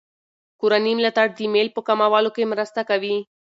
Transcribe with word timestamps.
کورني 0.59 0.93
ملاتړ 0.97 1.27
د 1.37 1.39
میل 1.53 1.67
په 1.75 1.81
کمولو 1.87 2.29
کې 2.35 2.49
مرسته 2.51 2.81
کوي. 2.89 3.17